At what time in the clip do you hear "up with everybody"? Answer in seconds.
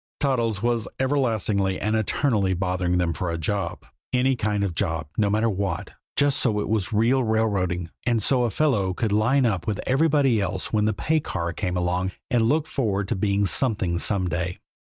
9.45-10.41